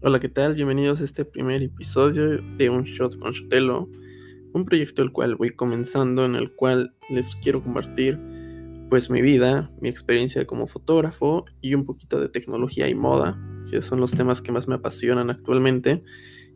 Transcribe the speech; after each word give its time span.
Hola, 0.00 0.20
¿qué 0.20 0.28
tal? 0.28 0.54
Bienvenidos 0.54 1.00
a 1.00 1.04
este 1.04 1.24
primer 1.24 1.60
episodio 1.60 2.40
de 2.56 2.70
Un 2.70 2.84
Shot 2.84 3.18
con 3.18 3.32
Shotelo, 3.32 3.90
un 4.52 4.64
proyecto 4.64 5.02
el 5.02 5.10
cual 5.10 5.34
voy 5.34 5.50
comenzando, 5.50 6.24
en 6.24 6.36
el 6.36 6.54
cual 6.54 6.94
les 7.10 7.34
quiero 7.42 7.64
compartir 7.64 8.16
pues 8.90 9.10
mi 9.10 9.20
vida, 9.20 9.72
mi 9.80 9.88
experiencia 9.88 10.46
como 10.46 10.68
fotógrafo 10.68 11.46
y 11.60 11.74
un 11.74 11.84
poquito 11.84 12.20
de 12.20 12.28
tecnología 12.28 12.88
y 12.88 12.94
moda, 12.94 13.36
que 13.68 13.82
son 13.82 13.98
los 13.98 14.12
temas 14.12 14.40
que 14.40 14.52
más 14.52 14.68
me 14.68 14.76
apasionan 14.76 15.30
actualmente. 15.30 16.04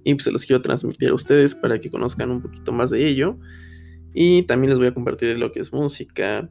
Y 0.05 0.15
pues 0.15 0.23
se 0.23 0.31
los 0.31 0.45
quiero 0.45 0.63
transmitir 0.63 1.11
a 1.11 1.15
ustedes 1.15 1.57
para 1.57 1.81
que 1.81 1.91
conozcan 1.91 2.31
un 2.31 2.43
poquito 2.43 2.71
más 2.71 2.91
de 2.91 3.09
ello. 3.09 3.41
Y 4.15 4.45
también 4.45 4.71
les 4.71 4.79
voy 4.79 4.87
a 4.87 4.95
compartir 4.95 5.37
lo 5.37 5.51
que 5.51 5.59
es 5.59 5.73
música, 5.73 6.49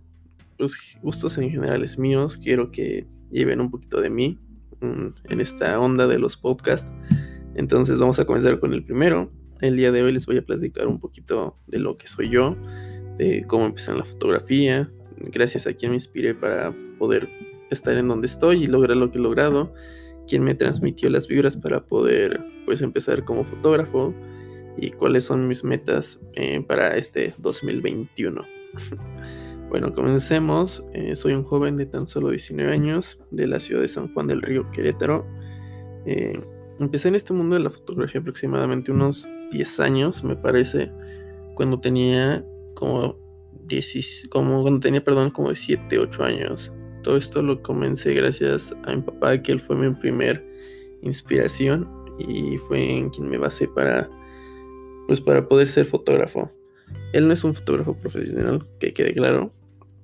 los 0.57 0.76
gustos 1.01 1.37
en 1.37 1.51
generales 1.51 1.98
míos, 1.98 2.37
quiero 2.37 2.70
que 2.70 3.07
lleven 3.31 3.62
un 3.62 3.71
poquito 3.71 4.01
de 4.01 4.09
mí 4.09 4.37
en 4.81 5.41
esta 5.41 5.80
onda 5.80 6.08
de 6.08 6.20
los 6.20 6.38
podcasts. 6.38 6.91
Entonces 7.55 7.99
vamos 7.99 8.20
a 8.20 8.26
comenzar 8.26 8.59
con 8.59 8.73
el 8.73 8.84
primero. 8.84 9.31
El 9.62 9.77
día 9.77 9.91
de 9.91 10.02
hoy 10.02 10.12
les 10.12 10.26
voy 10.26 10.38
a 10.38 10.41
platicar 10.41 10.88
un 10.88 10.99
poquito 10.99 11.57
de 11.67 11.80
lo 11.80 11.95
que 11.95 12.07
soy 12.07 12.30
yo, 12.30 12.55
de 13.17 13.44
cómo 13.48 13.66
empecé 13.66 13.91
en 13.91 13.99
la 13.99 14.05
fotografía, 14.05 14.90
gracias 15.31 15.67
a 15.67 15.73
quien 15.73 15.91
me 15.91 15.98
inspiré 15.98 16.34
para 16.34 16.73
poder 16.98 17.30
estar 17.70 17.95
en 17.98 18.07
donde 18.07 18.27
estoy 18.27 18.63
y 18.63 18.67
lograr 18.67 18.98
lo 18.98 19.12
que 19.12 19.17
he 19.17 19.21
logrado, 19.21 19.73
quien 20.27 20.44
me 20.44 20.55
transmitió 20.55 21.09
las 21.09 21.27
vibras 21.27 21.57
para 21.57 21.82
poder 21.82 22.43
pues 22.66 22.82
empezar 22.82 23.23
como 23.23 23.43
fotógrafo 23.43 24.13
y 24.77 24.91
cuáles 24.91 25.26
son 25.26 25.48
mis 25.48 25.63
metas 25.63 26.20
eh, 26.34 26.63
para 26.68 26.98
este 26.98 27.34
2021. 27.38 28.43
Bueno, 29.71 29.93
comencemos. 29.93 30.84
Eh, 30.91 31.16
soy 31.16 31.31
un 31.31 31.43
joven 31.43 31.77
de 31.77 31.85
tan 31.85 32.05
solo 32.05 32.32
19 32.32 32.73
años 32.73 33.18
de 33.32 33.48
la 33.48 33.57
ciudad 33.57 33.82
de 33.82 33.87
San 33.87 34.13
Juan 34.13 34.27
del 34.27 34.41
Río, 34.41 34.70
Querétaro. 34.73 35.26
Eh, 36.05 36.37
empecé 36.77 37.07
en 37.07 37.15
este 37.15 37.32
mundo 37.32 37.55
de 37.55 37.62
la 37.62 37.70
fotografía 37.70 38.20
aproximadamente 38.20 38.91
unos 38.91 39.29
10 39.51 39.79
años, 39.79 40.26
me 40.26 40.35
parece, 40.35 40.91
cuando 41.55 41.79
tenía 41.79 42.45
como, 42.76 43.18
10, 43.68 44.27
como 44.29 44.62
cuando 44.62 44.82
tenía, 44.82 45.05
perdón, 45.05 45.32
como 45.32 45.48
de 45.48 45.55
7, 45.55 45.99
8 45.99 46.21
años. 46.21 46.73
Todo 47.01 47.15
esto 47.15 47.41
lo 47.41 47.62
comencé 47.63 48.13
gracias 48.13 48.76
a 48.84 48.93
mi 48.93 49.01
papá, 49.01 49.41
que 49.41 49.54
él 49.54 49.62
fue 49.62 49.77
mi 49.77 49.90
primer 49.95 50.45
inspiración 51.01 51.90
y 52.20 52.57
fue 52.57 52.98
en 52.98 53.10
quien 53.10 53.29
me 53.29 53.38
basé 53.38 53.70
para, 53.70 54.10
pues, 55.07 55.21
para 55.21 55.48
poder 55.48 55.70
ser 55.70 55.85
fotógrafo. 55.85 56.51
Él 57.13 57.26
no 57.26 57.34
es 57.34 57.45
un 57.45 57.54
fotógrafo 57.54 57.93
profesional, 57.95 58.67
que 58.77 58.91
quede 58.91 59.13
claro, 59.13 59.54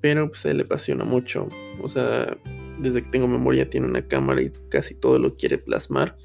pero 0.07 0.29
pues 0.29 0.45
a 0.45 0.51
él 0.51 0.57
le 0.57 0.63
apasiona 0.63 1.03
mucho. 1.03 1.49
O 1.81 1.89
sea, 1.89 2.37
desde 2.79 3.03
que 3.03 3.09
tengo 3.09 3.27
memoria 3.27 3.69
tiene 3.69 3.87
una 3.87 4.07
cámara 4.07 4.41
y 4.41 4.53
casi 4.69 4.95
todo 4.95 5.19
lo 5.19 5.35
quiere 5.35 5.57
plasmar. 5.57 6.15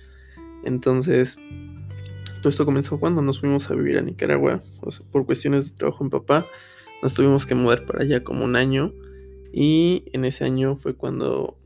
Entonces, 0.64 1.36
todo 2.38 2.48
esto 2.48 2.64
comenzó 2.64 3.00
cuando 3.00 3.22
nos 3.22 3.40
fuimos 3.40 3.68
a 3.68 3.74
vivir 3.74 3.98
a 3.98 4.02
Nicaragua. 4.02 4.62
por 5.10 5.26
cuestiones 5.26 5.68
de 5.68 5.76
trabajo 5.76 6.04
en 6.04 6.10
papá, 6.10 6.46
nos 7.02 7.14
tuvimos 7.14 7.44
que 7.44 7.56
mudar 7.56 7.84
para 7.84 8.04
allá 8.04 8.22
como 8.22 8.44
un 8.44 8.54
año. 8.54 8.94
Y 9.52 10.04
en 10.12 10.26
ese 10.26 10.44
año 10.44 10.76
fue 10.76 10.94
cuando 10.94 11.58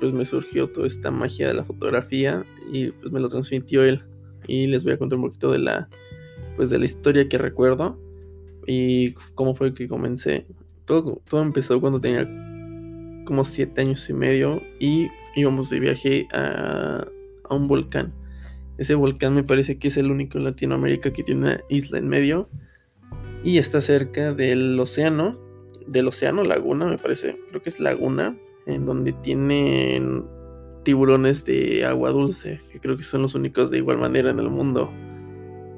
pues 0.00 0.14
me 0.14 0.24
surgió 0.24 0.70
toda 0.70 0.86
esta 0.86 1.10
magia 1.10 1.48
de 1.48 1.54
la 1.54 1.64
fotografía 1.64 2.46
y 2.72 2.92
pues 2.92 3.12
me 3.12 3.20
lo 3.20 3.28
transmitió 3.28 3.84
él. 3.84 4.04
Y 4.46 4.68
les 4.68 4.84
voy 4.84 4.94
a 4.94 4.98
contar 4.98 5.18
un 5.18 5.26
poquito 5.26 5.52
de 5.52 5.58
la 5.58 5.90
pues 6.56 6.70
de 6.70 6.78
la 6.78 6.86
historia 6.86 7.28
que 7.28 7.36
recuerdo 7.36 8.00
y 8.66 9.12
cómo 9.34 9.54
fue 9.54 9.74
que 9.74 9.86
comencé 9.86 10.46
todo, 10.88 11.42
empezó 11.42 11.80
cuando 11.80 12.00
tenía 12.00 12.26
como 13.26 13.44
siete 13.44 13.82
años 13.82 14.08
y 14.08 14.14
medio 14.14 14.62
y 14.80 15.08
íbamos 15.36 15.68
de 15.68 15.80
viaje 15.80 16.26
a, 16.32 17.06
un 17.50 17.68
volcán. 17.68 18.12
Ese 18.78 18.94
volcán 18.94 19.34
me 19.34 19.42
parece 19.42 19.78
que 19.78 19.88
es 19.88 19.96
el 19.96 20.10
único 20.10 20.38
en 20.38 20.44
Latinoamérica 20.44 21.12
que 21.12 21.22
tiene 21.22 21.40
una 21.42 21.60
isla 21.68 21.98
en 21.98 22.08
medio 22.08 22.48
y 23.44 23.58
está 23.58 23.80
cerca 23.80 24.32
del 24.32 24.78
océano, 24.80 25.38
del 25.86 26.08
océano 26.08 26.42
laguna 26.42 26.86
me 26.86 26.98
parece, 26.98 27.38
creo 27.48 27.62
que 27.62 27.70
es 27.70 27.80
laguna, 27.80 28.36
en 28.66 28.84
donde 28.86 29.12
tienen 29.12 30.26
tiburones 30.84 31.44
de 31.44 31.84
agua 31.84 32.10
dulce, 32.10 32.60
que 32.72 32.80
creo 32.80 32.96
que 32.96 33.02
son 33.02 33.22
los 33.22 33.34
únicos 33.34 33.70
de 33.70 33.78
igual 33.78 33.98
manera 33.98 34.30
en 34.30 34.38
el 34.38 34.48
mundo. 34.48 34.90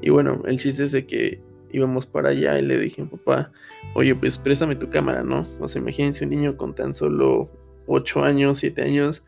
Y 0.03 0.11
bueno, 0.11 0.43
el 0.47 0.59
chiste 0.59 0.84
es 0.84 0.93
de 0.93 1.07
que 1.07 1.41
íbamos 1.73 2.07
para 2.07 2.31
allá 2.31 2.59
y 2.59 2.63
le 2.63 2.79
dije 2.79 3.05
papá, 3.05 3.53
oye, 3.95 4.15
pues 4.15 4.39
préstame 4.39 4.77
tu 4.77 4.91
cámara, 4.91 5.23
¿no? 5.23 5.47
O 5.59 5.69
sea, 5.69 5.81
imagínense 5.81 6.25
un 6.25 6.31
niño 6.31 6.57
con 6.57 6.75
tan 6.75 6.95
solo 6.95 7.51
8 7.87 8.25
años, 8.25 8.59
7 8.59 8.83
años, 8.83 9.25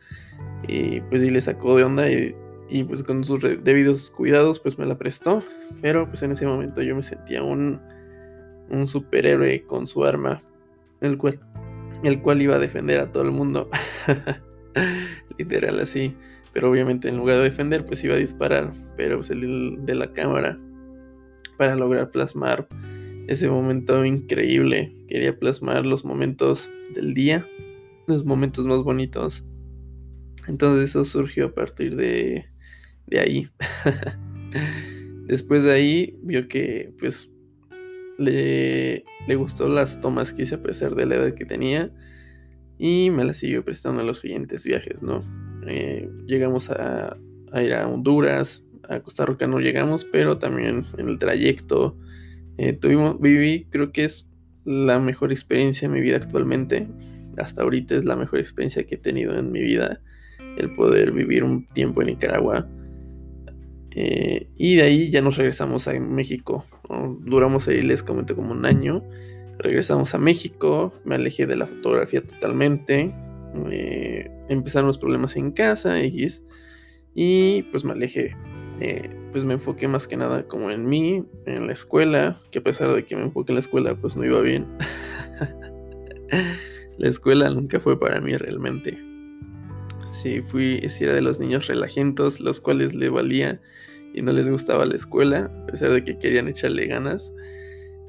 y 0.66 1.00
pues 1.02 1.22
y 1.22 1.30
le 1.30 1.40
sacó 1.40 1.76
de 1.76 1.84
onda 1.84 2.08
y, 2.10 2.34
pues 2.84 3.02
con 3.02 3.24
sus 3.24 3.42
debidos 3.42 4.10
cuidados, 4.10 4.58
pues 4.58 4.78
me 4.78 4.86
la 4.86 4.96
prestó. 4.96 5.42
Pero 5.80 6.06
pues 6.06 6.22
en 6.22 6.32
ese 6.32 6.46
momento 6.46 6.82
yo 6.82 6.94
me 6.94 7.02
sentía 7.02 7.42
un, 7.42 7.80
un 8.70 8.86
superhéroe 8.86 9.64
con 9.66 9.86
su 9.86 10.04
arma, 10.04 10.42
el 11.00 11.18
cual, 11.18 11.40
el 12.02 12.20
cual 12.22 12.40
iba 12.40 12.56
a 12.56 12.58
defender 12.58 13.00
a 13.00 13.12
todo 13.12 13.24
el 13.24 13.30
mundo. 13.30 13.68
Literal 15.38 15.80
así. 15.80 16.16
Pero 16.52 16.70
obviamente 16.70 17.08
en 17.08 17.16
lugar 17.16 17.38
de 17.38 17.44
defender, 17.44 17.84
pues 17.84 18.04
iba 18.04 18.14
a 18.14 18.18
disparar. 18.18 18.72
Pero 18.96 19.16
pues 19.16 19.30
el 19.30 19.84
de 19.84 19.94
la 19.94 20.12
cámara 20.12 20.58
para 21.58 21.76
lograr 21.76 22.10
plasmar 22.10 22.68
ese 23.28 23.48
momento 23.48 24.04
increíble. 24.04 24.92
Quería 25.08 25.38
plasmar 25.38 25.86
los 25.86 26.04
momentos 26.04 26.70
del 26.94 27.14
día, 27.14 27.46
los 28.06 28.24
momentos 28.24 28.64
más 28.64 28.82
bonitos. 28.82 29.44
Entonces 30.48 30.90
eso 30.90 31.04
surgió 31.04 31.46
a 31.46 31.54
partir 31.54 31.96
de, 31.96 32.46
de 33.06 33.20
ahí. 33.20 33.48
Después 35.26 35.62
de 35.62 35.72
ahí 35.72 36.18
vio 36.22 36.48
que 36.48 36.92
pues 36.98 37.32
le, 38.18 39.04
le 39.26 39.34
gustó 39.36 39.68
las 39.68 40.00
tomas 40.00 40.32
que 40.32 40.42
hice 40.42 40.56
a 40.56 40.62
pesar 40.62 40.94
de 40.94 41.06
la 41.06 41.14
edad 41.14 41.34
que 41.34 41.44
tenía 41.44 41.92
y 42.78 43.10
me 43.10 43.24
las 43.24 43.36
siguió 43.36 43.64
prestando 43.64 44.00
en 44.00 44.08
los 44.08 44.20
siguientes 44.20 44.64
viajes, 44.64 45.02
¿no? 45.02 45.22
Eh, 45.66 46.10
llegamos 46.26 46.70
a, 46.70 47.16
a 47.52 47.62
ir 47.62 47.72
a 47.74 47.86
Honduras, 47.86 48.66
a 48.88 49.00
Costa 49.00 49.26
Rica 49.26 49.46
no 49.46 49.58
llegamos, 49.58 50.04
pero 50.04 50.38
también 50.38 50.84
en 50.98 51.08
el 51.08 51.18
trayecto 51.18 51.96
eh, 52.58 52.72
tuvimos, 52.72 53.20
viví, 53.20 53.66
creo 53.70 53.92
que 53.92 54.04
es 54.04 54.30
la 54.64 54.98
mejor 54.98 55.32
experiencia 55.32 55.86
en 55.86 55.92
mi 55.92 56.00
vida 56.00 56.16
actualmente. 56.16 56.86
Hasta 57.38 57.62
ahorita 57.62 57.96
es 57.96 58.04
la 58.04 58.16
mejor 58.16 58.40
experiencia 58.40 58.84
que 58.84 58.96
he 58.96 58.98
tenido 58.98 59.36
en 59.38 59.50
mi 59.50 59.60
vida, 59.60 60.00
el 60.58 60.74
poder 60.74 61.12
vivir 61.12 61.44
un 61.44 61.66
tiempo 61.68 62.02
en 62.02 62.08
Nicaragua. 62.08 62.68
Eh, 63.94 64.48
y 64.56 64.76
de 64.76 64.82
ahí 64.82 65.10
ya 65.10 65.22
nos 65.22 65.36
regresamos 65.36 65.88
a 65.88 65.98
México. 65.98 66.66
Duramos 67.20 67.68
ahí, 67.68 67.82
les 67.82 68.02
comento, 68.02 68.36
como 68.36 68.52
un 68.52 68.66
año. 68.66 69.02
Regresamos 69.58 70.14
a 70.14 70.18
México, 70.18 70.92
me 71.04 71.14
alejé 71.14 71.46
de 71.46 71.56
la 71.56 71.66
fotografía 71.66 72.22
totalmente. 72.22 73.14
Empezaron 74.48 74.88
los 74.88 74.98
problemas 74.98 75.36
en 75.36 75.52
casa, 75.52 76.00
X. 76.02 76.42
Y 77.14 77.62
pues 77.64 77.84
me 77.84 77.92
alejé 77.92 78.34
eh, 78.84 79.08
pues 79.30 79.44
me 79.44 79.54
enfoqué 79.54 79.86
más 79.86 80.08
que 80.08 80.16
nada 80.16 80.42
como 80.48 80.68
en 80.72 80.88
mí, 80.88 81.24
en 81.46 81.68
la 81.68 81.72
escuela, 81.72 82.40
que 82.50 82.58
a 82.58 82.62
pesar 82.62 82.92
de 82.92 83.04
que 83.04 83.14
me 83.14 83.22
enfoqué 83.22 83.52
en 83.52 83.54
la 83.54 83.60
escuela, 83.60 83.94
pues 83.94 84.16
no 84.16 84.24
iba 84.24 84.40
bien. 84.40 84.66
la 86.98 87.08
escuela 87.08 87.48
nunca 87.48 87.78
fue 87.78 87.98
para 87.98 88.20
mí 88.20 88.36
realmente. 88.36 88.98
Sí, 90.12 90.42
fui, 90.42 90.80
si 90.88 91.04
era 91.04 91.14
de 91.14 91.22
los 91.22 91.38
niños 91.38 91.68
relajentos, 91.68 92.40
los 92.40 92.58
cuales 92.58 92.92
le 92.92 93.08
valía 93.08 93.60
y 94.14 94.20
no 94.20 94.32
les 94.32 94.48
gustaba 94.48 94.84
la 94.84 94.96
escuela, 94.96 95.48
a 95.62 95.66
pesar 95.66 95.92
de 95.92 96.02
que 96.02 96.18
querían 96.18 96.48
echarle 96.48 96.88
ganas. 96.88 97.32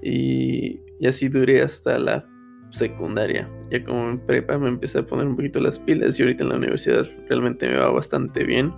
Y, 0.02 0.82
y 1.00 1.06
así 1.06 1.30
duré 1.30 1.62
hasta 1.62 2.00
la 2.00 2.28
secundaria. 2.72 3.48
Ya 3.70 3.86
como 3.86 4.10
en 4.10 4.20
prepa 4.26 4.58
me 4.58 4.70
empecé 4.70 4.98
a 4.98 5.06
poner 5.06 5.28
un 5.28 5.36
poquito 5.36 5.60
las 5.60 5.78
pilas 5.78 6.20
y 6.20 6.24
ahorita 6.24 6.44
en 6.44 6.50
la 6.50 6.56
universidad 6.56 7.08
realmente 7.30 7.70
me 7.70 7.78
va 7.78 7.92
bastante 7.92 8.44
bien. 8.44 8.74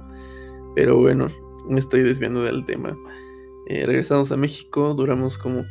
Pero 0.75 0.97
bueno, 0.97 1.29
me 1.67 1.79
estoy 1.79 2.03
desviando 2.03 2.43
del 2.43 2.65
tema. 2.65 2.97
Eh, 3.67 3.85
regresamos 3.85 4.31
a 4.31 4.37
México, 4.37 4.93
duramos 4.93 5.37
como 5.37 5.65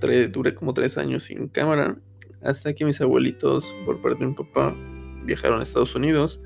tres, 0.00 0.30
duré 0.30 0.54
como 0.54 0.74
tres 0.74 0.98
años 0.98 1.24
sin 1.24 1.48
cámara, 1.48 1.96
hasta 2.42 2.74
que 2.74 2.84
mis 2.84 3.00
abuelitos, 3.00 3.74
por 3.86 4.00
parte 4.02 4.20
de 4.20 4.30
mi 4.30 4.34
papá, 4.34 4.76
viajaron 5.24 5.60
a 5.60 5.62
Estados 5.62 5.94
Unidos 5.94 6.42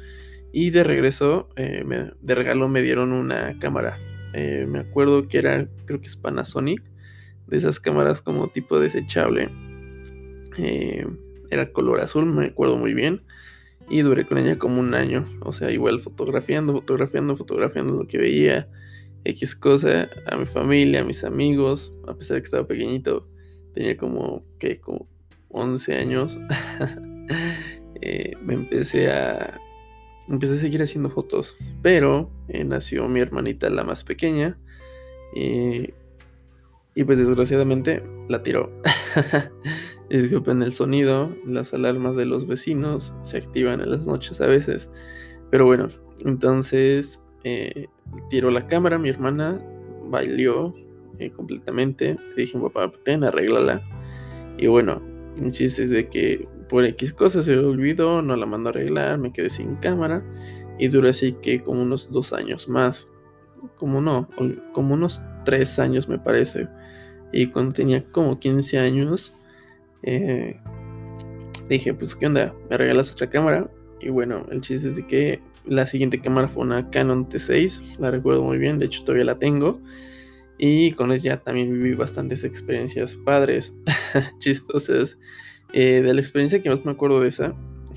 y 0.52 0.70
de 0.70 0.84
regreso, 0.84 1.49
eh, 1.56 1.84
de 2.20 2.34
regalo 2.34 2.69
me 2.69 2.82
dieron 2.82 3.12
una 3.12 3.58
cámara. 3.58 3.99
Eh, 4.34 4.66
me 4.69 4.78
acuerdo 4.78 5.28
que 5.28 5.38
era, 5.38 5.69
creo 5.87 6.00
que 6.00 6.06
es 6.06 6.16
Panasonic, 6.16 6.82
de 7.49 7.56
esas 7.56 7.81
cámaras 7.81 8.22
como 8.22 8.49
tipo 8.49 8.78
desechable. 8.78 9.50
era 11.50 11.70
color 11.72 12.00
azul, 12.00 12.26
me 12.26 12.46
acuerdo 12.46 12.76
muy 12.76 12.94
bien. 12.94 13.22
Y 13.88 14.02
duré 14.02 14.25
con 14.25 14.38
ella 14.38 14.58
como 14.58 14.81
un 14.81 14.94
año. 14.94 15.26
O 15.40 15.52
sea, 15.52 15.70
igual 15.70 16.00
fotografiando, 16.00 16.72
fotografiando, 16.72 17.37
fotografiando 17.37 17.93
lo 17.94 18.06
que 18.06 18.19
veía. 18.19 18.69
X 19.25 19.55
cosa 19.55 20.09
a 20.27 20.37
mi 20.37 20.47
familia, 20.47 21.01
a 21.01 21.05
mis 21.05 21.25
amigos, 21.25 21.93
a 22.07 22.15
pesar 22.15 22.37
de 22.37 22.43
que 22.43 22.47
estaba 22.47 22.67
pequeñito, 22.67 23.29
tenía 23.73 23.97
como, 23.97 24.45
que 24.59 24.81
Como 24.81 25.09
11 25.49 25.97
años, 25.97 26.39
eh, 28.01 28.33
me 28.43 28.55
empecé 28.55 29.11
a, 29.11 29.61
empecé 30.29 30.55
a 30.55 30.59
seguir 30.59 30.83
haciendo 30.83 31.11
fotos, 31.11 31.57
pero 31.83 32.31
eh, 32.49 32.65
nació 32.65 33.09
mi 33.09 33.21
hermanita, 33.21 33.69
la 33.71 33.85
más 33.85 34.03
pequeña, 34.03 34.59
y, 35.35 35.93
pues 37.05 37.19
desgraciadamente 37.19 38.03
la 38.29 38.43
tiró. 38.43 38.71
Disculpen 40.11 40.63
el 40.63 40.73
sonido, 40.73 41.35
las 41.47 41.73
alarmas 41.73 42.17
de 42.17 42.27
los 42.27 42.47
vecinos 42.47 43.15
se 43.23 43.39
activan 43.39 43.81
en 43.81 43.91
las 43.91 44.07
noches 44.07 44.41
a 44.41 44.47
veces, 44.47 44.91
pero 45.51 45.65
bueno, 45.65 45.89
entonces 46.25 47.21
eh, 47.44 47.89
tiró 48.31 48.50
la 48.50 48.67
cámara, 48.67 48.99
mi 48.99 49.09
hermana 49.09 49.61
bailó 50.06 50.75
eh, 51.19 51.31
completamente, 51.31 52.17
le 52.37 52.43
dije, 52.43 52.59
papá, 52.59 52.93
ten, 53.05 53.25
arréglala, 53.25 53.83
y 54.59 54.67
bueno, 54.67 55.03
el 55.41 55.53
chiste 55.53 55.85
es 55.85 55.91
de 55.91 56.09
que 56.09 56.49
por 56.69 56.85
X 56.85 57.12
cosas 57.12 57.47
se 57.47 57.59
olvidó, 57.59 58.23
no 58.23 58.37
la 58.37 58.47
mandó 58.47 58.69
a 58.69 58.73
arreglar, 58.73 59.19
me 59.19 59.33
quedé 59.33 59.50
sin 59.50 59.77
cámara 59.77 60.25
y 60.79 60.89
duró 60.89 61.09
así 61.09 61.33
que 61.33 61.62
como 61.62 61.83
unos 61.83 62.11
dos 62.11 62.33
años 62.33 62.69
más. 62.69 63.09
Como 63.77 64.00
no, 64.00 64.29
como 64.73 64.95
unos 64.95 65.23
tres 65.45 65.79
años 65.79 66.09
me 66.09 66.19
parece. 66.19 66.69
Y 67.33 67.47
cuando 67.49 67.73
tenía 67.73 68.05
como 68.11 68.38
15 68.38 68.79
años, 68.79 69.35
eh, 70.03 70.61
dije, 71.69 71.95
pues 71.95 72.15
qué 72.15 72.27
onda, 72.27 72.55
me 72.69 72.77
regalas 72.77 73.12
otra 73.12 73.31
cámara. 73.31 73.71
Y 74.00 74.09
bueno, 74.09 74.45
el 74.50 74.61
chiste 74.61 74.88
es 74.88 74.97
de 74.97 75.06
que 75.06 75.41
la 75.64 75.87
siguiente 75.87 76.20
cámara 76.20 76.49
fue 76.49 76.64
una 76.64 76.91
Canon 76.91 77.29
T6, 77.29 77.99
la 77.99 78.11
recuerdo 78.11 78.43
muy 78.43 78.59
bien, 78.59 78.79
de 78.79 78.87
hecho 78.87 79.03
todavía 79.03 79.25
la 79.25 79.38
tengo. 79.38 79.81
Y 80.59 80.93
con 80.93 81.12
ella 81.12 81.41
también 81.43 81.73
viví 81.73 81.94
bastantes 81.94 82.44
experiencias 82.44 83.17
padres, 83.17 83.75
chistosas. 84.38 85.19
Eh, 85.73 86.03
de 86.03 86.14
la 86.14 86.20
experiencia 86.20 86.61
que 86.61 86.69
más 86.69 86.85
me 86.85 86.93
acuerdo 86.93 87.20
de 87.20 87.29
esa 87.29 87.55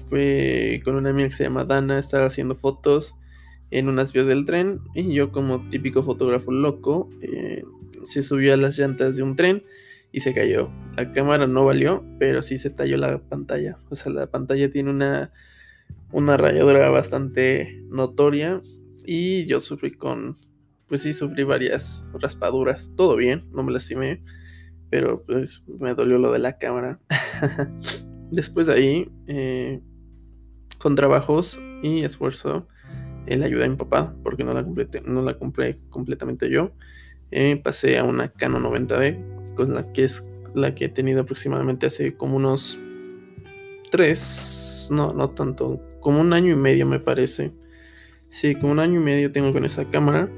fue 0.10 0.82
con 0.86 0.96
una 0.96 1.10
amiga 1.10 1.28
que 1.28 1.36
se 1.36 1.44
llama 1.44 1.66
Dana, 1.66 2.00
estaba 2.00 2.26
haciendo 2.26 2.56
fotos 2.56 3.16
en 3.72 3.90
unas 3.90 4.14
vías 4.14 4.28
del 4.28 4.46
tren 4.46 4.80
y 4.94 5.14
yo 5.14 5.32
como 5.32 5.68
típico 5.70 6.04
fotógrafo 6.04 6.52
loco 6.52 7.10
eh, 7.22 7.64
se 8.06 8.24
subió 8.24 8.54
a 8.54 8.58
las 8.58 8.78
llantas 8.78 9.18
de 9.18 9.24
un 9.24 9.36
tren 9.36 9.64
y 10.12 10.22
se 10.22 10.34
cayó. 10.34 10.70
La 10.96 11.12
cámara 11.12 11.48
no 11.48 11.66
valió, 11.66 12.06
pero 12.20 12.42
sí 12.42 12.58
se 12.58 12.70
talló 12.70 12.96
la 12.98 13.18
pantalla. 13.20 13.78
O 13.90 13.96
sea, 13.96 14.12
la 14.14 14.28
pantalla 14.28 14.70
tiene 14.70 14.92
una, 14.92 15.34
una 16.16 16.38
rayadura 16.38 16.90
bastante 16.90 17.84
notoria 17.90 18.62
y 19.06 19.46
yo 19.46 19.60
sufrí 19.60 19.92
con, 19.92 20.38
pues 20.88 21.02
sí, 21.02 21.14
sufrí 21.14 21.44
varias 21.44 22.04
raspaduras. 22.20 22.92
Todo 22.96 23.16
bien, 23.16 23.44
no 23.52 23.64
me 23.64 23.72
lastimé 23.72 24.22
pero 24.90 25.24
pues 25.24 25.64
me 25.80 25.94
dolió 25.94 26.18
lo 26.18 26.32
de 26.32 26.40
la 26.40 26.58
cámara. 26.58 27.00
Después 28.32 28.68
de 28.68 28.74
ahí, 28.74 29.12
eh, 29.28 29.82
con 30.80 30.96
trabajos 30.96 31.60
y 31.84 32.04
esfuerzo, 32.04 32.68
eh, 33.28 33.38
le 33.38 33.46
ayudé 33.46 33.66
a 33.66 33.70
mi 33.70 33.76
papá, 33.76 34.16
porque 34.24 34.44
no 34.44 34.54
la, 34.54 34.64
completé, 34.64 35.02
no 35.06 35.22
la 35.22 35.38
compré 35.38 35.80
completamente 35.90 36.50
yo. 36.50 36.72
Eh, 37.32 37.60
pasé 37.62 37.98
a 37.98 38.04
una 38.04 38.30
Canon 38.30 38.64
90D, 38.64 39.56
con 39.56 39.74
la 39.74 39.92
que 39.92 40.06
es 40.06 40.24
la 40.54 40.74
que 40.74 40.86
he 40.86 40.90
tenido 40.90 41.22
aproximadamente 41.22 41.88
hace 41.88 42.16
como 42.16 42.38
unos 42.38 42.80
tres, 43.92 44.88
no, 44.92 45.14
no 45.14 45.30
tanto, 45.32 45.82
como 46.06 46.22
un 46.22 46.34
año 46.34 46.54
y 46.54 46.56
medio 46.56 46.86
me 46.86 47.00
parece. 47.00 47.52
Sí, 48.30 48.54
como 48.54 48.74
un 48.74 48.80
año 48.80 49.02
y 49.02 49.04
medio 49.04 49.32
tengo 49.32 49.52
con 49.52 49.66
esa 49.66 49.90
cámara 49.90 50.30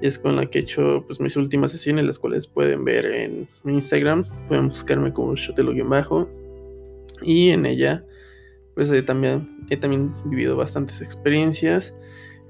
es 0.00 0.18
con 0.18 0.36
la 0.36 0.46
que 0.46 0.60
he 0.60 0.62
hecho 0.62 1.04
pues, 1.06 1.20
mis 1.20 1.36
últimas 1.36 1.70
sesiones, 1.70 2.06
las 2.06 2.18
cuales 2.18 2.46
pueden 2.46 2.82
ver 2.82 3.04
en 3.04 3.46
mi 3.62 3.74
Instagram. 3.74 4.24
Pueden 4.48 4.68
buscarme 4.68 5.12
como 5.12 5.34
Shotelo-bajo. 5.34 6.30
Y 7.20 7.50
en 7.50 7.66
ella, 7.66 8.06
pues 8.74 8.90
he 8.90 9.02
también, 9.02 9.66
he 9.68 9.76
también 9.76 10.14
vivido 10.24 10.56
bastantes 10.56 11.02
experiencias. 11.02 11.94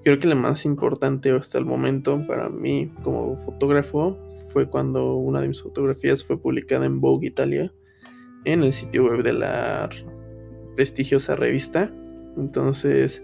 Creo 0.04 0.20
que 0.20 0.28
la 0.28 0.36
más 0.36 0.64
importante 0.64 1.32
hasta 1.32 1.58
el 1.58 1.64
momento 1.64 2.24
para 2.28 2.48
mí 2.48 2.92
como 3.02 3.36
fotógrafo 3.38 4.16
fue 4.52 4.70
cuando 4.70 5.16
una 5.16 5.40
de 5.40 5.48
mis 5.48 5.60
fotografías 5.60 6.22
fue 6.22 6.40
publicada 6.40 6.86
en 6.86 7.00
Vogue 7.00 7.26
Italia, 7.26 7.72
en 8.44 8.62
el 8.62 8.72
sitio 8.72 9.06
web 9.06 9.24
de 9.24 9.32
la 9.32 9.88
prestigiosa 10.76 11.34
revista. 11.34 11.92
Entonces, 12.36 13.22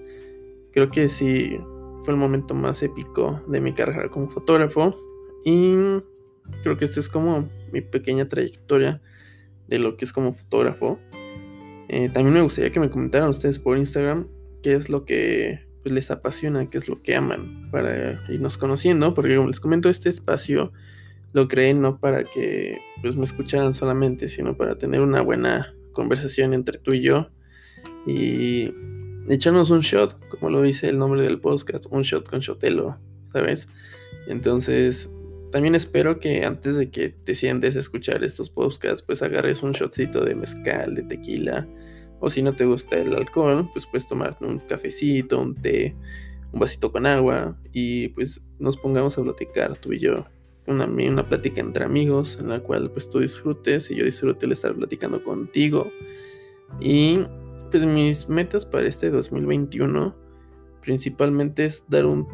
creo 0.73 0.91
que 0.91 1.09
sí 1.09 1.59
fue 2.05 2.15
el 2.15 2.21
momento 2.21 2.55
más 2.55 2.83
épico 2.83 3.41
de 3.49 3.61
mi 3.61 3.73
carrera 3.73 4.09
como 4.09 4.29
fotógrafo. 4.29 4.95
Y 5.45 5.75
creo 6.63 6.77
que 6.77 6.85
esta 6.85 7.01
es 7.01 7.09
como 7.09 7.49
mi 7.73 7.81
pequeña 7.81 8.29
trayectoria 8.29 9.01
de 9.67 9.79
lo 9.79 9.97
que 9.97 10.05
es 10.05 10.13
como 10.13 10.33
fotógrafo. 10.33 10.99
Eh, 11.89 12.11
también 12.11 12.35
me 12.35 12.43
gustaría 12.43 12.71
que 12.71 12.81
me 12.81 12.91
comentaran 12.91 13.31
ustedes 13.31 13.59
por 13.59 13.79
Instagram 13.79 14.29
qué 14.63 14.75
es 14.75 14.91
lo 14.91 15.05
que 15.05 15.61
pues, 15.83 15.95
les 15.95 16.11
apasiona, 16.11 16.69
qué 16.69 16.79
es 16.79 16.89
lo 16.89 17.03
que 17.03 17.17
aman 17.17 17.71
para 17.71 18.21
irnos 18.29 18.59
conociendo, 18.59 19.15
porque 19.15 19.37
como 19.37 19.49
les 19.49 19.61
comento, 19.61 19.89
este 19.89 20.09
espacio 20.09 20.73
lo 21.33 21.49
creé 21.49 21.75
no 21.75 21.99
para 21.99 22.25
que 22.25 22.79
pues 23.03 23.17
me 23.17 23.25
escucharan 23.25 23.73
solamente, 23.73 24.29
sino 24.29 24.57
para 24.57 24.77
tener 24.77 25.01
una 25.01 25.21
buena 25.21 25.75
conversación 25.93 26.55
entre 26.55 26.79
tú 26.79 26.93
y 26.93 27.03
yo. 27.03 27.31
Y 28.09 28.73
echarnos 29.29 29.69
un 29.69 29.81
shot, 29.81 30.19
como 30.31 30.49
lo 30.49 30.63
dice 30.63 30.89
el 30.89 30.97
nombre 30.97 31.21
del 31.21 31.39
podcast, 31.39 31.85
un 31.91 32.01
shot 32.01 32.27
con 32.27 32.41
Shotelo, 32.41 32.97
¿sabes? 33.35 33.69
Entonces, 34.29 35.11
también 35.53 35.75
espero 35.75 36.19
que 36.19 36.43
antes 36.43 36.77
de 36.77 36.91
que 36.91 37.11
te 37.11 37.35
sientes 37.35 37.77
a 37.77 37.81
escuchar 37.81 38.25
estos 38.25 38.49
podcasts, 38.49 39.03
pues 39.03 39.21
agarres 39.21 39.63
un 39.63 39.73
shotcito 39.73 40.25
de 40.25 40.35
mezcal, 40.35 40.95
de 40.95 41.03
tequila, 41.03 41.69
o 42.21 42.31
si 42.31 42.41
no 42.41 42.57
te 42.57 42.65
gusta 42.65 42.97
el 42.97 43.15
alcohol, 43.15 43.69
pues 43.75 43.85
puedes 43.85 44.07
tomarte 44.07 44.43
un 44.43 44.59
cafecito, 44.61 45.39
un 45.39 45.55
té, 45.55 45.95
un 46.53 46.61
vasito 46.61 46.91
con 46.91 47.05
agua, 47.05 47.61
y 47.75 48.09
pues 48.09 48.41
nos 48.59 48.79
pongamos 48.79 49.19
a 49.19 49.23
platicar 49.23 49.77
tú 49.77 49.93
y 49.93 49.99
yo. 49.99 50.25
Una, 50.67 50.87
una 50.87 51.29
plática 51.29 51.61
entre 51.61 51.85
amigos 51.85 52.39
en 52.41 52.49
la 52.49 52.61
cual 52.61 52.91
pues 52.91 53.11
tú 53.11 53.21
disfrutes 53.21 53.91
y 53.91 53.97
yo 53.97 54.05
disfrute 54.07 54.47
el 54.47 54.53
estar 54.53 54.75
platicando 54.75 55.23
contigo. 55.23 55.91
Y 56.81 57.21
pues 57.71 57.85
mis 57.85 58.29
metas 58.29 58.67
para 58.67 58.87
este 58.89 59.11
2021 59.11 60.15
principalmente 60.83 61.65
es 61.65 61.85
dar 61.89 62.07
un 62.07 62.27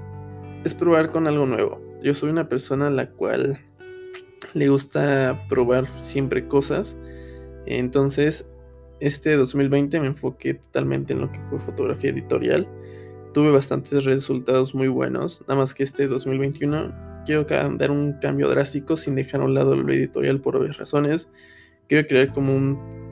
es 0.65 0.75
probar 0.75 1.11
con 1.11 1.27
algo 1.27 1.47
nuevo. 1.47 1.81
Yo 2.03 2.15
soy 2.15 2.31
una 2.31 2.49
persona 2.49 2.87
a 2.87 2.91
la 2.91 3.11
cual 3.11 3.59
le 4.55 4.69
gusta 4.69 5.47
probar 5.49 5.89
siempre 6.01 6.47
cosas. 6.47 6.97
Entonces, 7.67 8.49
este 9.01 9.35
2020 9.35 10.01
me 10.01 10.07
enfoqué 10.07 10.55
totalmente 10.55 11.13
en 11.13 11.21
lo 11.21 11.33
que 11.33 11.41
fue 11.51 11.59
fotografía 11.59 12.11
editorial. 12.11 12.67
Tuve 13.35 13.51
bastantes 13.51 14.05
resultados 14.05 14.75
muy 14.75 14.89
buenos, 14.89 15.43
nada 15.43 15.57
más 15.61 15.75
que 15.75 15.83
este 15.83 16.07
2021 16.07 17.23
quiero 17.27 17.45
dar 17.45 17.91
un 17.91 18.13
cambio 18.21 18.49
drástico 18.49 18.97
sin 18.97 19.15
dejar 19.17 19.41
a 19.41 19.45
un 19.45 19.55
lado 19.55 19.75
lo 19.75 19.93
editorial 19.93 20.41
por 20.41 20.57
obvias 20.57 20.77
razones. 20.77 21.29
Quiero 21.89 22.07
crear 22.07 22.33
como 22.33 22.55
un 22.55 23.04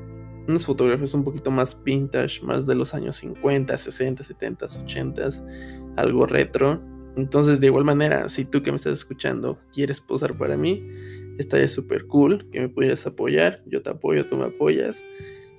unas 0.49 0.67
fotografías 0.67 1.15
un 1.15 1.25
poquito 1.25 1.51
más 1.51 1.83
vintage, 1.83 2.43
más 2.43 2.67
de 2.67 2.75
los 2.75 2.95
años 2.95 3.17
50, 3.17 3.77
60, 3.77 4.25
70, 4.25 4.67
80, 4.85 5.31
algo 5.97 6.27
retro. 6.27 6.81
Entonces, 7.17 7.61
de 7.61 7.67
igual 7.67 7.85
manera, 7.85 8.29
si 8.29 8.45
tú 8.45 8.63
que 8.63 8.71
me 8.71 8.77
estás 8.77 8.95
escuchando 8.95 9.59
quieres 9.73 10.01
posar 10.01 10.37
para 10.37 10.57
mí, 10.57 10.87
estaría 11.39 11.69
súper 11.69 12.07
cool 12.07 12.49
que 12.51 12.61
me 12.61 12.69
pudieras 12.69 13.07
apoyar. 13.07 13.63
Yo 13.67 13.83
te 13.83 13.91
apoyo, 13.91 14.27
tú 14.27 14.37
me 14.37 14.47
apoyas. 14.47 15.05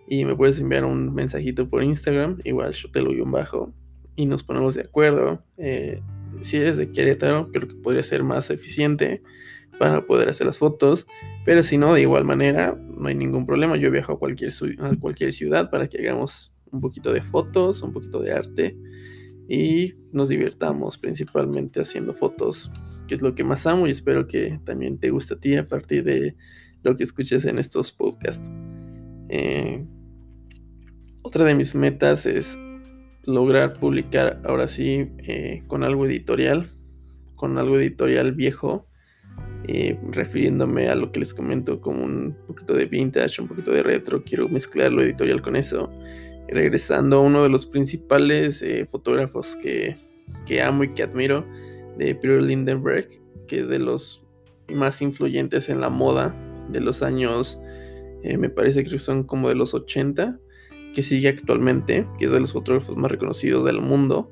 Y 0.07 0.25
me 0.25 0.35
puedes 0.35 0.59
enviar 0.59 0.83
un 0.83 1.13
mensajito 1.13 1.69
por 1.69 1.83
Instagram, 1.83 2.39
igual 2.43 2.73
yo 2.73 2.91
te 2.91 3.01
lo 3.01 3.11
un 3.11 3.31
bajo, 3.31 3.73
y 4.15 4.25
nos 4.25 4.43
ponemos 4.43 4.75
de 4.75 4.81
acuerdo. 4.81 5.43
Eh, 5.57 6.01
si 6.41 6.57
eres 6.57 6.77
de 6.77 6.91
Querétaro, 6.91 7.49
creo 7.51 7.67
que 7.67 7.75
podría 7.75 8.03
ser 8.03 8.23
más 8.23 8.49
eficiente 8.49 9.23
para 9.83 10.05
poder 10.05 10.29
hacer 10.29 10.47
las 10.47 10.59
fotos. 10.59 11.05
Pero 11.43 11.61
si 11.61 11.77
no, 11.77 11.93
de 11.93 11.99
igual 11.99 12.23
manera, 12.23 12.79
no 12.97 13.05
hay 13.05 13.15
ningún 13.15 13.45
problema. 13.45 13.75
Yo 13.75 13.91
viajo 13.91 14.13
a 14.13 14.17
cualquier, 14.17 14.53
a 14.79 14.95
cualquier 14.95 15.33
ciudad 15.33 15.69
para 15.69 15.89
que 15.89 15.97
hagamos 15.97 16.53
un 16.71 16.79
poquito 16.79 17.11
de 17.11 17.21
fotos, 17.21 17.81
un 17.81 17.91
poquito 17.91 18.21
de 18.21 18.31
arte 18.31 18.77
y 19.49 19.93
nos 20.13 20.29
divirtamos 20.29 20.97
principalmente 20.97 21.81
haciendo 21.81 22.13
fotos, 22.13 22.71
que 23.09 23.15
es 23.15 23.21
lo 23.21 23.35
que 23.35 23.43
más 23.43 23.67
amo 23.67 23.85
y 23.85 23.89
espero 23.89 24.25
que 24.25 24.57
también 24.63 24.97
te 24.99 25.09
guste 25.09 25.33
a 25.33 25.39
ti 25.41 25.57
a 25.57 25.67
partir 25.67 26.05
de 26.05 26.37
lo 26.81 26.95
que 26.95 27.03
escuches 27.03 27.43
en 27.43 27.59
estos 27.59 27.91
podcasts. 27.91 28.49
Eh, 29.27 29.85
otra 31.23 31.43
de 31.43 31.55
mis 31.55 31.75
metas 31.75 32.25
es 32.25 32.57
lograr 33.25 33.81
publicar 33.81 34.41
ahora 34.45 34.69
sí 34.69 35.09
eh, 35.17 35.61
con 35.67 35.83
algo 35.83 36.05
editorial, 36.05 36.69
con 37.35 37.57
algo 37.57 37.77
editorial 37.77 38.31
viejo 38.31 38.87
eh, 39.67 39.97
refiriéndome 40.11 40.89
a 40.89 40.95
lo 40.95 41.11
que 41.11 41.19
les 41.19 41.33
comento 41.33 41.79
como 41.79 42.03
un 42.03 42.35
poquito 42.47 42.73
de 42.73 42.85
vintage, 42.85 43.41
un 43.41 43.47
poquito 43.47 43.71
de 43.71 43.83
retro, 43.83 44.23
quiero 44.23 44.49
mezclar 44.49 44.91
lo 44.91 45.01
editorial 45.01 45.41
con 45.41 45.55
eso. 45.55 45.89
regresando 46.49 47.17
a 47.17 47.21
uno 47.21 47.43
de 47.43 47.49
los 47.49 47.65
principales 47.65 48.61
eh, 48.61 48.85
fotógrafos 48.85 49.55
que, 49.61 49.95
que, 50.45 50.61
amo 50.61 50.83
y 50.83 50.93
que 50.93 51.03
admiro, 51.03 51.45
de 51.97 52.13
Peter 52.15 52.41
Lindenberg, 52.41 53.07
que 53.47 53.61
es 53.61 53.69
de 53.69 53.79
los 53.79 54.23
más 54.73 55.01
influyentes 55.01 55.69
en 55.69 55.79
la 55.79 55.89
moda 55.89 56.35
de 56.69 56.79
los 56.81 57.01
años, 57.01 57.59
eh, 58.23 58.37
me 58.37 58.49
parece 58.49 58.83
que 58.83 58.99
son 58.99 59.23
como 59.23 59.49
de 59.49 59.55
los 59.55 59.73
80. 59.73 60.39
que 60.93 61.01
sigue 61.01 61.27
actualmente, 61.27 62.05
que 62.19 62.25
es 62.25 62.31
de 62.31 62.39
los 62.39 62.53
fotógrafos 62.53 62.95
más 62.95 63.09
reconocidos 63.09 63.65
del 63.65 63.81
mundo. 63.81 64.31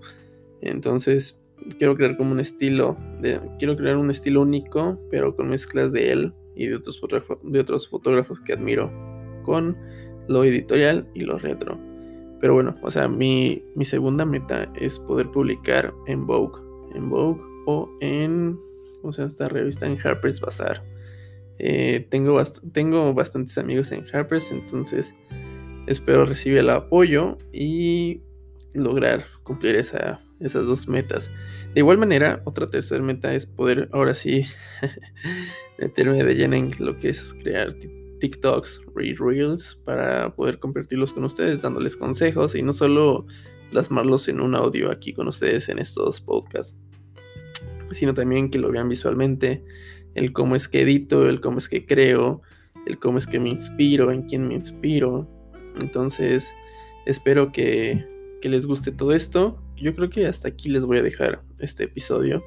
Entonces, 0.62 1.41
quiero 1.78 1.96
crear 1.96 2.18
como 2.18 2.32
un 2.32 2.40
estilo, 2.40 2.98
de, 3.22 3.40
quiero 3.60 3.76
crear 3.76 3.98
un 3.98 4.10
estilo 4.10 4.42
único, 4.42 5.00
pero 5.10 5.36
con 5.36 5.50
mezclas 5.50 5.92
de 5.92 6.12
él 6.12 6.34
y 6.56 6.68
de 6.68 6.76
otros, 6.76 7.02
de 7.44 7.60
otros 7.60 7.88
fotógrafos 7.88 8.42
que 8.42 8.54
admiro, 8.54 8.92
con 9.44 9.78
lo 10.28 10.44
editorial 10.44 11.08
y 11.14 11.22
lo 11.22 11.38
retro. 11.38 11.80
Pero 12.40 12.56
bueno, 12.56 12.76
o 12.82 12.90
sea, 12.90 13.08
mi, 13.08 13.64
mi 13.76 13.86
segunda 13.86 14.26
meta 14.26 14.72
es 14.80 15.00
poder 15.00 15.30
publicar 15.30 15.94
en 16.08 16.26
Vogue, 16.26 16.60
en 16.96 17.10
Vogue 17.10 17.42
o 17.68 17.90
en, 18.02 18.58
o 19.04 19.14
sea, 19.14 19.26
esta 19.26 19.48
revista 19.48 19.86
en 19.86 19.98
Harper's 20.04 20.42
Bazaar. 20.42 20.84
Eh, 21.60 22.08
tengo, 22.10 22.42
tengo 22.74 23.14
bastantes 23.14 23.58
amigos 23.60 23.92
en 23.92 24.04
Harper's, 24.12 24.52
entonces 24.52 25.14
espero 25.86 26.26
recibir 26.26 26.60
el 26.60 26.70
apoyo 26.72 27.38
y 27.52 28.22
lograr 28.74 29.26
cumplir 29.44 29.76
esa, 29.76 30.24
esas 30.42 30.68
dos 30.68 30.88
metas. 30.88 31.32
De 31.74 31.80
igual 31.80 31.98
manera, 31.98 32.42
otra 32.46 32.68
tercera 32.68 33.04
meta 33.04 33.34
es 33.34 33.46
poder 33.46 33.90
ahora 33.92 34.14
sí 34.14 34.46
meterme 35.80 36.24
de 36.24 36.36
lleno 36.36 36.56
en 36.56 36.72
lo 36.80 36.98
que 36.98 37.10
es 37.10 37.34
crear 37.42 37.70
TikToks, 38.20 38.82
Reels, 38.96 39.80
para 39.84 40.36
poder 40.36 40.60
compartirlos 40.60 41.14
con 41.14 41.24
ustedes, 41.24 41.62
dándoles 41.62 41.96
consejos 41.96 42.56
y 42.56 42.62
no 42.62 42.74
solo 42.74 43.26
plasmarlos 43.72 44.28
en 44.28 44.42
un 44.42 44.56
audio 44.56 44.92
aquí 44.92 45.14
con 45.14 45.28
ustedes 45.28 45.70
en 45.70 45.80
estos 45.80 46.22
podcasts, 46.22 46.78
sino 47.92 48.14
también 48.14 48.52
que 48.52 48.60
lo 48.60 48.72
vean 48.72 48.90
visualmente, 48.90 49.64
el 50.14 50.34
cómo 50.34 50.56
es 50.56 50.68
que 50.68 50.82
edito, 50.82 51.28
el 51.28 51.42
cómo 51.42 51.58
es 51.58 51.70
que 51.70 51.86
creo, 51.86 52.42
el 52.86 53.00
cómo 53.00 53.18
es 53.18 53.28
que 53.28 53.40
me 53.40 53.50
inspiro, 53.50 54.12
en 54.12 54.24
quién 54.24 54.48
me 54.48 54.56
inspiro. 54.56 55.28
Entonces, 55.82 56.52
espero 57.06 57.52
que, 57.52 58.06
que 58.42 58.50
les 58.50 58.66
guste 58.66 58.92
todo 58.92 59.14
esto 59.14 59.58
yo 59.82 59.94
creo 59.96 60.10
que 60.10 60.28
hasta 60.28 60.48
aquí 60.48 60.70
les 60.70 60.86
voy 60.86 60.98
a 60.98 61.02
dejar 61.02 61.42
este 61.60 61.86
episodio 61.86 62.44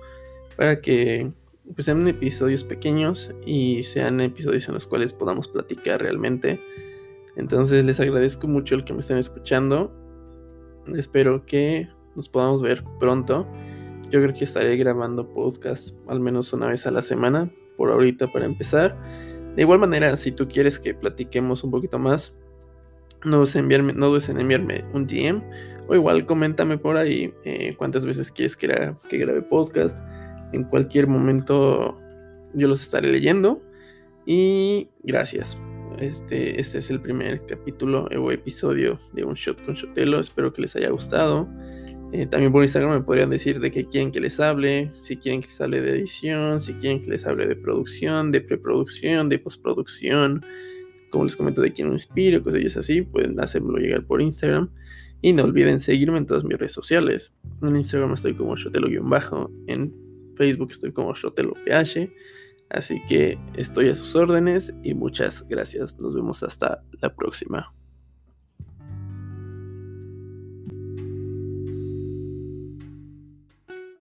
para 0.56 0.80
que 0.80 1.32
pues, 1.74 1.86
sean 1.86 2.06
episodios 2.06 2.64
pequeños 2.64 3.30
y 3.44 3.82
sean 3.82 4.20
episodios 4.20 4.68
en 4.68 4.74
los 4.74 4.86
cuales 4.86 5.12
podamos 5.12 5.48
platicar 5.48 6.00
realmente. 6.00 6.60
Entonces 7.36 7.84
les 7.84 7.98
agradezco 8.00 8.46
mucho 8.46 8.74
el 8.74 8.84
que 8.84 8.92
me 8.92 9.00
estén 9.00 9.18
escuchando. 9.18 9.92
Espero 10.94 11.44
que 11.46 11.88
nos 12.14 12.28
podamos 12.28 12.62
ver 12.62 12.84
pronto. 13.00 13.46
Yo 14.10 14.22
creo 14.22 14.34
que 14.34 14.44
estaré 14.44 14.76
grabando 14.76 15.28
podcast 15.32 15.96
al 16.08 16.20
menos 16.20 16.52
una 16.52 16.68
vez 16.68 16.86
a 16.86 16.90
la 16.90 17.02
semana, 17.02 17.50
por 17.76 17.90
ahorita 17.90 18.30
para 18.30 18.44
empezar. 18.44 18.96
De 19.56 19.62
igual 19.62 19.78
manera, 19.80 20.16
si 20.16 20.30
tú 20.30 20.46
quieres 20.46 20.78
que 20.78 20.94
platiquemos 20.94 21.64
un 21.64 21.70
poquito 21.70 21.98
más, 21.98 22.34
no 23.24 23.38
dudes 23.38 23.54
no 23.56 24.16
en 24.16 24.40
enviarme 24.40 24.84
un 24.92 25.06
DM 25.06 25.42
o 25.86 25.94
igual 25.94 26.26
coméntame 26.26 26.78
por 26.78 26.96
ahí 26.96 27.32
eh, 27.44 27.74
cuántas 27.76 28.06
veces 28.06 28.30
quieres 28.30 28.56
que, 28.56 28.94
que 29.08 29.18
grabe 29.18 29.42
podcast. 29.42 30.04
En 30.52 30.64
cualquier 30.64 31.06
momento 31.06 31.98
yo 32.54 32.68
los 32.68 32.82
estaré 32.82 33.08
leyendo. 33.08 33.62
Y 34.26 34.88
gracias. 35.02 35.58
Este, 35.98 36.60
este 36.60 36.78
es 36.78 36.90
el 36.90 37.00
primer 37.00 37.44
capítulo 37.46 38.06
o 38.18 38.32
episodio 38.32 38.98
de 39.12 39.24
Un 39.24 39.34
Shot 39.34 39.64
con 39.64 39.74
Shotelo. 39.74 40.20
Espero 40.20 40.52
que 40.52 40.62
les 40.62 40.74
haya 40.76 40.90
gustado. 40.90 41.48
Eh, 42.12 42.26
también 42.26 42.52
por 42.52 42.62
Instagram 42.62 42.92
me 42.92 43.00
podrían 43.02 43.30
decir 43.30 43.58
de 43.58 43.70
qué 43.72 43.84
quieren 43.86 44.12
que 44.12 44.20
les 44.20 44.38
hable, 44.38 44.92
si 45.00 45.16
quieren 45.16 45.40
que 45.40 45.48
les 45.48 45.60
hable 45.60 45.80
de 45.80 45.90
edición, 45.90 46.60
si 46.60 46.74
quieren 46.74 47.02
que 47.02 47.10
les 47.10 47.26
hable 47.26 47.46
de 47.46 47.56
producción, 47.56 48.30
de 48.30 48.40
preproducción, 48.40 49.28
de 49.28 49.40
postproducción, 49.40 50.44
como 51.14 51.24
les 51.24 51.36
comento 51.36 51.62
de 51.62 51.72
quién 51.72 51.88
me 51.88 51.94
inspiro, 51.94 52.42
cosas 52.42 52.76
así, 52.76 53.02
pueden 53.02 53.40
hacérmelo 53.40 53.78
llegar 53.78 54.04
por 54.04 54.20
Instagram. 54.20 54.68
Y 55.22 55.32
no 55.32 55.44
olviden 55.44 55.80
seguirme 55.80 56.18
en 56.18 56.26
todas 56.26 56.44
mis 56.44 56.58
redes 56.58 56.72
sociales. 56.72 57.32
En 57.62 57.76
Instagram 57.76 58.12
estoy 58.12 58.34
como 58.34 58.56
Shotelo-bajo, 58.56 59.50
en 59.68 59.94
Facebook 60.36 60.72
estoy 60.72 60.92
como 60.92 61.14
ShoteloPH. 61.14 62.10
Así 62.70 63.00
que 63.08 63.38
estoy 63.56 63.88
a 63.88 63.94
sus 63.94 64.14
órdenes 64.16 64.74
y 64.82 64.94
muchas 64.94 65.46
gracias. 65.48 65.98
Nos 65.98 66.14
vemos 66.14 66.42
hasta 66.42 66.82
la 67.00 67.14
próxima. 67.14 67.73